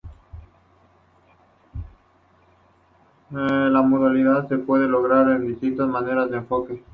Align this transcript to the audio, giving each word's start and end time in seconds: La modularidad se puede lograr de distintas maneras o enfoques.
La 3.29 3.83
modularidad 3.83 4.47
se 4.47 4.57
puede 4.57 4.87
lograr 4.87 5.27
de 5.27 5.45
distintas 5.47 5.87
maneras 5.89 6.27
o 6.31 6.33
enfoques. 6.33 6.81